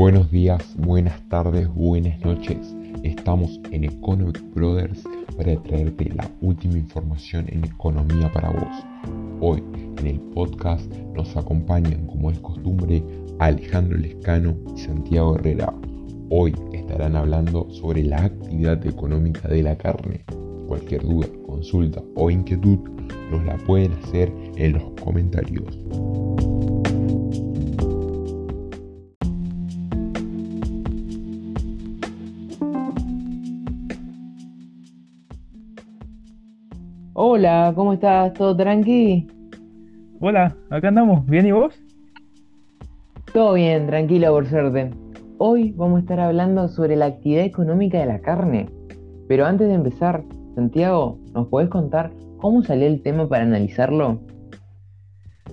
[0.00, 2.74] Buenos días, buenas tardes, buenas noches.
[3.02, 5.04] Estamos en Economic Brothers
[5.36, 8.82] para traerte la última información en economía para vos.
[9.42, 9.62] Hoy
[9.98, 13.04] en el podcast nos acompañan, como es costumbre,
[13.40, 15.70] Alejandro Lescano y Santiago Herrera.
[16.30, 20.24] Hoy estarán hablando sobre la actividad económica de la carne.
[20.66, 22.78] Cualquier duda, consulta o inquietud
[23.30, 25.78] nos la pueden hacer en los comentarios.
[37.32, 38.34] Hola, ¿cómo estás?
[38.34, 39.28] ¿Todo tranqui?
[40.18, 41.24] Hola, acá andamos.
[41.26, 41.80] ¿Bien y vos?
[43.32, 44.90] Todo bien, tranquilo por suerte.
[45.38, 48.68] Hoy vamos a estar hablando sobre la actividad económica de la carne.
[49.28, 50.24] Pero antes de empezar,
[50.56, 54.20] Santiago, ¿nos podés contar cómo salió el tema para analizarlo?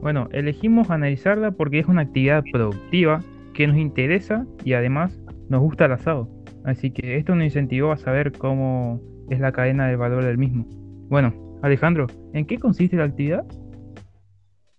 [0.00, 3.18] Bueno, elegimos analizarla porque es una actividad productiva
[3.52, 6.28] que nos interesa y además nos gusta el asado.
[6.64, 10.66] Así que esto nos incentivó a saber cómo es la cadena de valor del mismo.
[11.08, 11.34] Bueno,
[11.64, 13.46] Alejandro, ¿en qué consiste la actividad?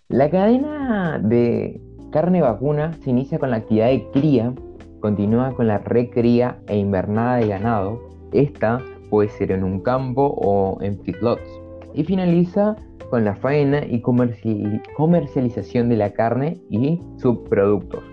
[0.07, 4.53] La cadena de carne vacuna se inicia con la actividad de cría,
[4.99, 7.99] continúa con la recría e invernada de ganado.
[8.33, 11.49] Esta puede ser en un campo o en feedlots.
[11.95, 12.75] Y finaliza
[13.09, 18.03] con la faena y comercialización de la carne y subproductos.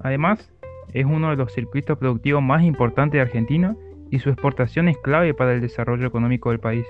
[0.00, 0.50] Además,
[0.94, 3.76] es uno de los circuitos productivos más importantes de Argentina
[4.10, 6.86] y su exportación es clave para el desarrollo económico del país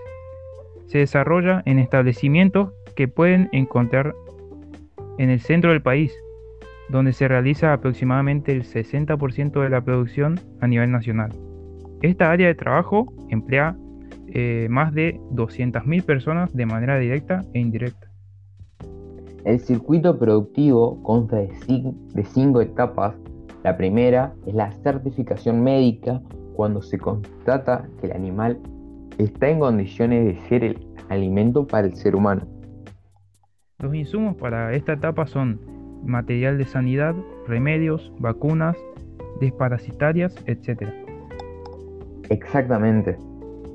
[0.86, 4.14] se desarrolla en establecimientos que pueden encontrar
[5.18, 6.12] en el centro del país,
[6.88, 11.30] donde se realiza aproximadamente el 60% de la producción a nivel nacional.
[12.02, 13.76] Esta área de trabajo emplea
[14.28, 18.10] eh, más de 200.000 personas de manera directa e indirecta.
[19.44, 21.50] El circuito productivo consta de,
[22.14, 23.14] de cinco etapas.
[23.62, 26.20] La primera es la certificación médica,
[26.54, 28.58] cuando se constata que el animal
[29.18, 32.42] está en condiciones de ser el alimento para el ser humano.
[33.78, 35.60] Los insumos para esta etapa son
[36.04, 37.14] material de sanidad,
[37.46, 38.76] remedios, vacunas,
[39.40, 40.88] desparasitarias, etc.
[42.30, 43.18] Exactamente.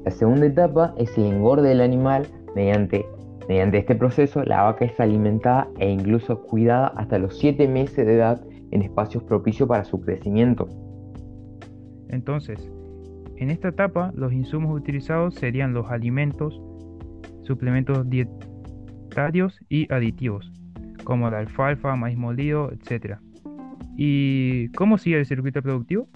[0.06, 2.28] La segunda etapa es el engorde del animal.
[2.56, 3.06] Mediante,
[3.48, 8.16] mediante este proceso, la vaca es alimentada e incluso cuidada hasta los 7 meses de
[8.16, 10.68] edad en espacios propicios para su crecimiento.
[12.10, 12.72] Entonces,
[13.40, 16.62] en esta etapa, los insumos utilizados serían los alimentos,
[17.44, 20.52] suplementos dietarios y aditivos,
[21.06, 23.18] como la alfalfa, maíz molido, etc.
[23.96, 26.10] ¿Y cómo sigue el circuito productivo?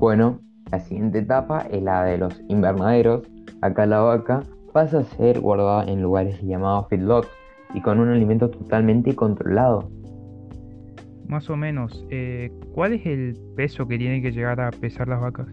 [0.00, 0.40] Bueno,
[0.72, 3.22] la siguiente etapa es la de los invernaderos.
[3.62, 7.28] Acá la vaca pasa a ser guardada en lugares llamados feedlots
[7.74, 9.88] y con un alimento totalmente controlado.
[11.28, 15.20] Más o menos, eh, ¿cuál es el peso que tienen que llegar a pesar las
[15.20, 15.46] vacas?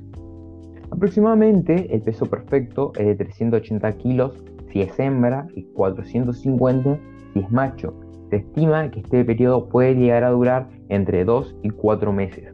[0.92, 6.98] Aproximadamente el peso perfecto es de 380 kilos si es hembra y 450
[7.34, 7.94] si es macho.
[8.30, 12.54] Se estima que este periodo puede llegar a durar entre 2 y 4 meses.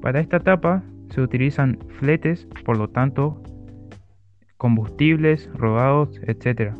[0.00, 3.40] Para esta etapa se utilizan fletes, por lo tanto,
[4.56, 6.74] combustibles, rodados, etc.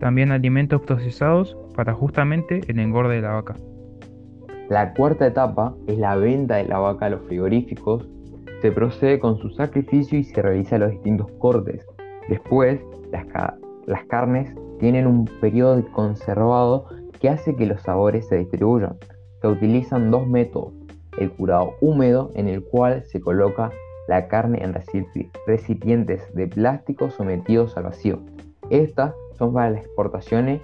[0.00, 3.56] También alimentos procesados para justamente el engorde de la vaca.
[4.68, 8.08] La cuarta etapa es la venta de la vaca a los frigoríficos
[8.60, 11.86] se procede con su sacrificio y se realizan los distintos cortes.
[12.28, 12.80] Después,
[13.86, 16.86] las, carnes tienen un periodo de conservado
[17.20, 18.96] que hace que los sabores se distribuyan.
[19.40, 20.72] Se utilizan dos métodos.
[21.18, 23.70] El curado húmedo, en el cual se coloca
[24.08, 24.74] la carne en
[25.46, 28.18] recipientes de plástico sometidos al vacío.
[28.70, 30.60] Estas son para las exportaciones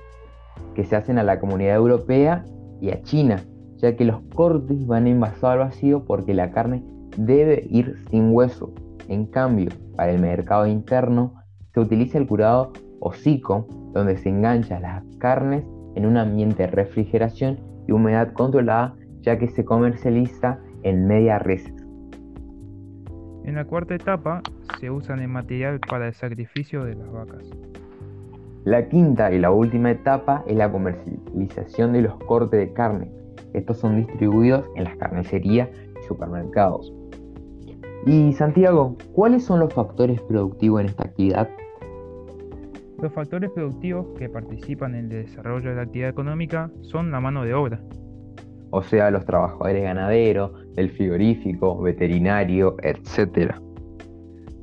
[0.75, 2.45] que se hacen a la comunidad europea
[2.81, 3.45] y a China,
[3.77, 6.83] ya que los cortes van envasados al vacío porque la carne
[7.17, 8.73] debe ir sin hueso.
[9.09, 11.35] En cambio, para el mercado interno
[11.73, 15.65] se utiliza el curado hocico, donde se enganchan las carnes
[15.95, 21.65] en un ambiente de refrigeración y humedad controlada, ya que se comercializa en media res.
[23.45, 24.43] En la cuarta etapa
[24.79, 27.51] se usan el material para el sacrificio de las vacas.
[28.65, 33.11] La quinta y la última etapa es la comercialización de los cortes de carne.
[33.55, 35.69] Estos son distribuidos en las carnicerías
[35.99, 36.93] y supermercados.
[38.07, 41.49] Y Santiago, ¿cuáles son los factores productivos en esta actividad?
[43.03, 47.45] Los factores productivos que participan en el desarrollo de la actividad económica son la mano
[47.45, 47.81] de obra.
[48.71, 53.55] O sea, los trabajadores ganaderos, el frigorífico, veterinario, etc.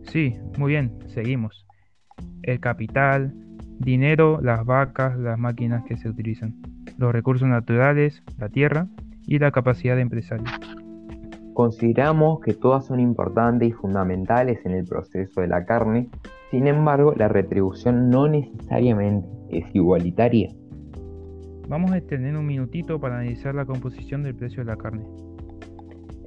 [0.04, 1.68] Sí, muy bien, seguimos.
[2.44, 3.34] El capital,
[3.80, 6.56] dinero, las vacas, las máquinas que se utilizan,
[6.98, 8.88] los recursos naturales, la tierra
[9.26, 10.46] y la capacidad de empresario.
[11.58, 16.08] Consideramos que todas son importantes y fundamentales en el proceso de la carne,
[16.52, 20.54] sin embargo la retribución no necesariamente es igualitaria.
[21.68, 25.04] Vamos a extender un minutito para analizar la composición del precio de la carne.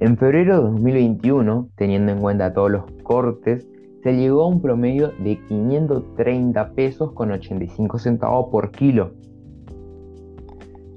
[0.01, 3.65] En febrero de 2021, teniendo en cuenta todos los cortes,
[4.03, 9.13] se llegó a un promedio de 530 pesos con 85 centavos por kilo.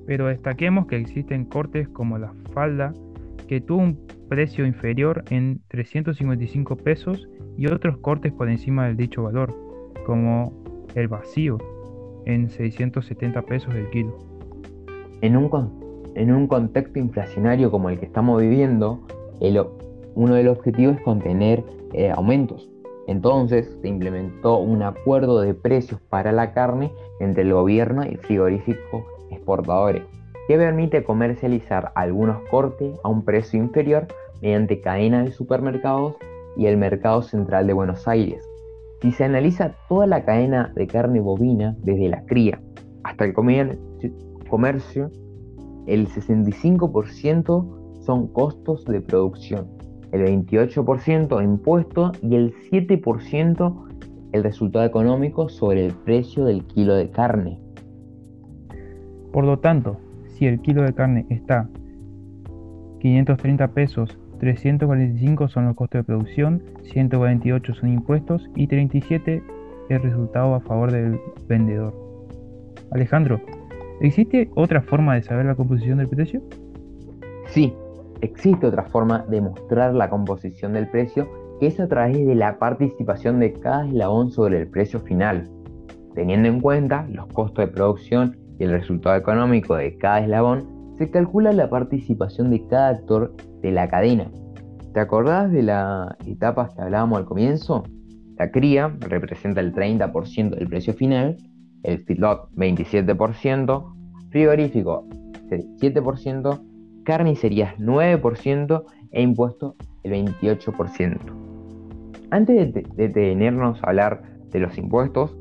[0.08, 2.92] Pero destaquemos que existen cortes como la falda,
[3.46, 3.98] que tuvo un
[4.34, 9.54] precio inferior en 355 pesos y otros cortes por encima del dicho valor,
[10.04, 10.52] como
[10.96, 11.56] el vacío,
[12.26, 14.18] en 670 pesos el kilo.
[15.20, 19.06] En un, en un contexto inflacionario como el que estamos viviendo,
[20.16, 22.68] uno de los objetivos es contener eh, aumentos.
[23.06, 26.90] Entonces se implementó un acuerdo de precios para la carne
[27.20, 30.02] entre el gobierno y frigoríficos exportadores,
[30.48, 34.08] que permite comercializar algunos cortes a un precio inferior
[34.44, 36.16] mediante cadenas de supermercados
[36.54, 38.46] y el mercado central de Buenos Aires.
[39.00, 42.60] Si se analiza toda la cadena de carne bovina, desde la cría
[43.04, 45.10] hasta el comercio,
[45.86, 49.66] el 65% son costos de producción,
[50.12, 53.88] el 28% impuestos y el 7%
[54.32, 57.58] el resultado económico sobre el precio del kilo de carne.
[59.32, 61.70] Por lo tanto, si el kilo de carne está
[63.00, 69.42] 530 pesos 345 son los costos de producción, 148 son impuestos y 37
[69.88, 71.18] el resultado a favor del
[71.48, 71.94] vendedor.
[72.90, 73.40] Alejandro,
[74.02, 76.42] ¿existe otra forma de saber la composición del precio?
[77.46, 77.72] Sí,
[78.20, 81.26] existe otra forma de mostrar la composición del precio
[81.58, 85.48] que es a través de la participación de cada eslabón sobre el precio final,
[86.14, 90.68] teniendo en cuenta los costos de producción y el resultado económico de cada eslabón
[90.98, 93.32] se calcula la participación de cada actor
[93.64, 94.30] de la cadena.
[94.92, 97.82] ¿Te acordás de las etapas que hablábamos al comienzo?
[98.36, 101.36] La cría representa el 30% del precio final,
[101.82, 105.08] el feedlot 27%, frigorífico
[105.48, 106.60] 7%,
[107.04, 111.18] carnicerías 9% e impuestos el 28%.
[112.30, 115.36] Antes de detenernos a hablar de los impuestos,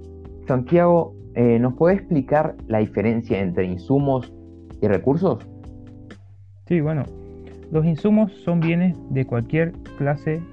[0.48, 4.32] Santiago, eh, ¿nos puede explicar la diferencia entre insumos
[4.82, 5.46] y recursos?
[6.68, 7.04] Sí, bueno,
[7.74, 10.44] los insumos son bienes de cualquier clase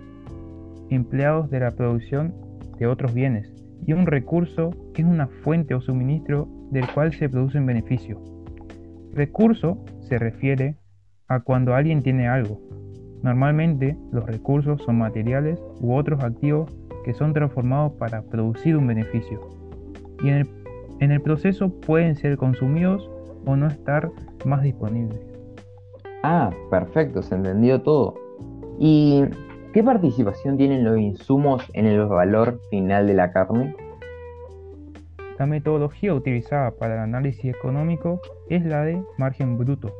[0.88, 2.32] empleados de la producción
[2.78, 3.52] de otros bienes
[3.86, 8.18] y un recurso es una fuente o suministro del cual se produce un beneficio.
[9.12, 10.76] Recurso se refiere
[11.28, 12.58] a cuando alguien tiene algo.
[13.22, 16.74] Normalmente los recursos son materiales u otros activos
[17.04, 19.46] que son transformados para producir un beneficio.
[20.22, 20.48] Y en el,
[21.00, 23.10] en el proceso pueden ser consumidos
[23.44, 24.10] o no estar
[24.46, 25.29] más disponibles.
[26.22, 28.14] Ah, perfecto, se entendió todo.
[28.78, 29.24] ¿Y
[29.72, 33.74] qué participación tienen los insumos en el valor final de la carne?
[35.38, 38.20] La metodología utilizada para el análisis económico
[38.50, 39.94] es la de margen bruto,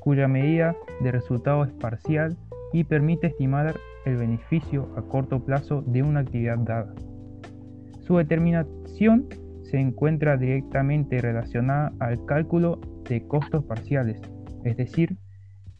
[0.00, 2.36] cuya medida de resultado es parcial
[2.74, 3.74] y permite estimar
[4.04, 6.94] el beneficio a corto plazo de una actividad dada.
[8.00, 9.26] Su determinación
[9.62, 14.20] se encuentra directamente relacionada al cálculo de costos parciales,
[14.64, 15.16] es decir,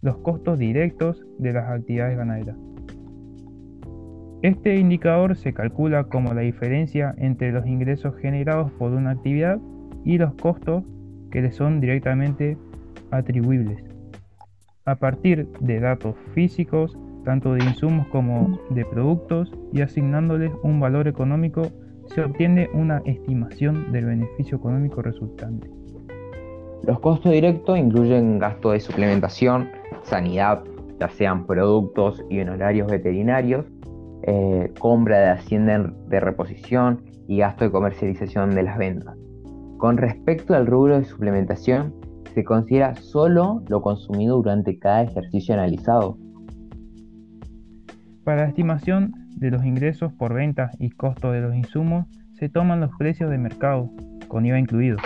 [0.03, 2.57] los costos directos de las actividades ganaderas.
[4.43, 9.59] Este indicador se calcula como la diferencia entre los ingresos generados por una actividad
[10.05, 10.85] y los costos
[11.31, 12.57] que le son directamente
[13.11, 13.83] atribuibles.
[14.85, 21.09] A partir de datos físicos, tanto de insumos como de productos, y asignándoles un valor
[21.09, 21.73] económico
[22.15, 25.69] se obtiene una estimación del beneficio económico resultante.
[26.85, 29.69] Los costos directos incluyen gastos de suplementación,
[30.07, 30.65] sanidad,
[30.99, 33.67] ya sean productos y honorarios veterinarios,
[34.23, 39.17] eh, compra de hacienda de reposición y gasto de comercialización de las ventas.
[39.79, 41.95] Con respecto al rubro de suplementación,
[42.35, 46.19] se considera solo lo consumido durante cada ejercicio analizado.
[48.25, 52.81] Para la estimación de los ingresos por venta y costo de los insumos se toman
[52.81, 53.91] los precios de mercado,
[54.29, 54.99] con IVA incluido,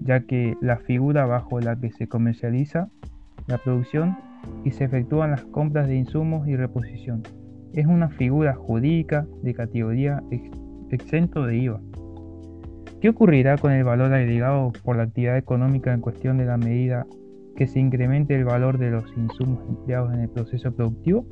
[0.00, 2.88] ya que la figura bajo la que se comercializa
[3.46, 4.16] la producción
[4.64, 7.22] y se efectúan las compras de insumos y reposición.
[7.72, 10.22] Es una figura jurídica de categoría
[10.90, 11.80] exento de IVA.
[13.00, 17.06] ¿Qué ocurrirá con el valor agregado por la actividad económica en cuestión de la medida
[17.56, 21.26] que se incremente el valor de los insumos empleados en el proceso productivo?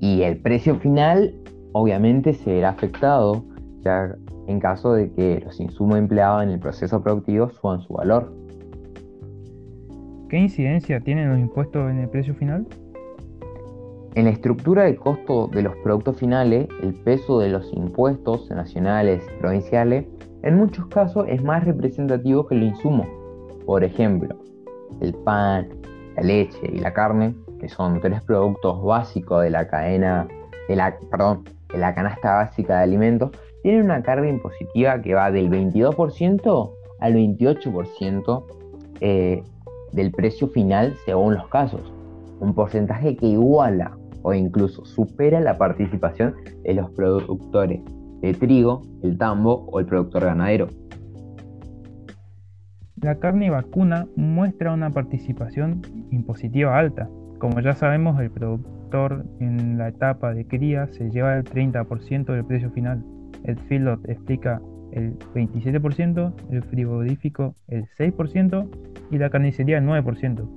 [0.00, 1.34] y el precio final
[1.72, 3.44] obviamente se verá afectado
[3.80, 4.14] ya
[4.46, 8.32] en caso de que los insumos empleados en el proceso productivo suban su valor.
[10.28, 12.66] ¿Qué incidencia tienen los impuestos en el precio final?
[14.16, 19.22] En la estructura de costo de los productos finales, el peso de los impuestos nacionales
[19.24, 20.06] y provinciales
[20.42, 23.06] en muchos casos es más representativo que el insumo.
[23.66, 24.36] Por ejemplo,
[25.00, 25.68] el pan,
[26.16, 30.26] la leche y la carne, que son tres productos básicos de la cadena,
[30.68, 33.30] de la, perdón, de la canasta básica de alimentos,
[33.62, 38.44] tienen una carga impositiva que va del 22% al 28%
[39.00, 39.42] eh,
[39.92, 41.92] del precio final según los casos.
[42.40, 47.80] Un porcentaje que iguala o incluso supera la participación de los productores
[48.20, 50.68] de trigo, el tambo o el productor ganadero.
[53.00, 57.08] La carne vacuna muestra una participación impositiva alta.
[57.38, 62.44] Como ya sabemos, el productor en la etapa de cría se lleva el 30% del
[62.44, 63.04] precio final.
[63.44, 64.60] El feedlot explica
[64.96, 68.68] el 27%, el frigorífico el 6%
[69.10, 70.48] y la carnicería el 9%.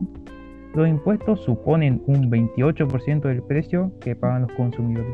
[0.73, 5.13] Los impuestos suponen un 28% del precio que pagan los consumidores.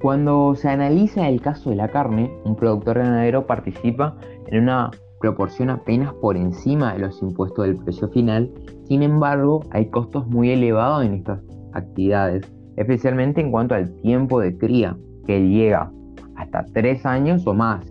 [0.00, 5.70] Cuando se analiza el caso de la carne, un productor ganadero participa en una proporción
[5.70, 8.50] apenas por encima de los impuestos del precio final,
[8.84, 11.40] sin embargo hay costos muy elevados en estas
[11.72, 14.96] actividades, especialmente en cuanto al tiempo de cría,
[15.26, 15.92] que llega
[16.40, 17.84] hasta 3 años o más.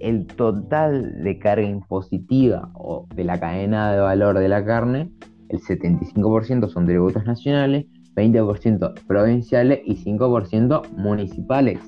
[0.00, 5.10] El total de carga impositiva o de la cadena de valor de la carne
[5.48, 7.86] el 75% son tributos nacionales,
[8.16, 11.78] 20% provinciales y 5% municipales.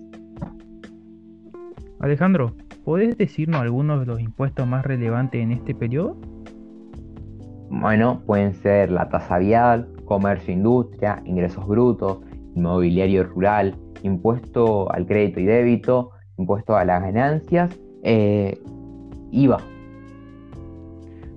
[2.01, 2.53] Alejandro,
[2.85, 6.17] ¿podés decirnos algunos de los impuestos más relevantes en este periodo?
[7.71, 12.19] Bueno, pueden ser la tasa vial, comercio e industria, ingresos brutos,
[12.55, 18.59] inmobiliario rural, impuesto al crédito y débito, impuesto a las ganancias, eh,
[19.31, 19.59] IVA.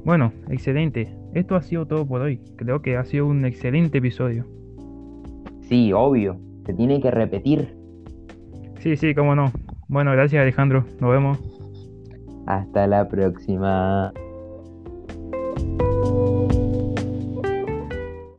[0.05, 1.13] Bueno, excelente.
[1.33, 2.41] Esto ha sido todo por hoy.
[2.55, 4.45] Creo que ha sido un excelente episodio.
[5.61, 6.39] Sí, obvio.
[6.65, 7.75] Se tiene que repetir.
[8.79, 9.51] Sí, sí, cómo no.
[9.87, 10.85] Bueno, gracias Alejandro.
[10.99, 11.39] Nos vemos.
[12.47, 14.11] Hasta la próxima.